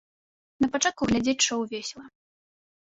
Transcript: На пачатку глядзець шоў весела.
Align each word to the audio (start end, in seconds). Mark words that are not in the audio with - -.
На 0.65 0.69
пачатку 0.77 1.01
глядзець 1.11 1.39
шоў 1.51 1.59
весела. 1.77 2.05